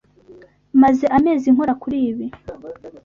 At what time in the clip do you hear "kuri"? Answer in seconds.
1.81-1.97